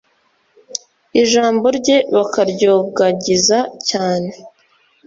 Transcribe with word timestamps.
ijambo 1.21 1.65
rye 1.77 1.97
bakaryogagiza 2.15 3.59
cyane 3.89 4.29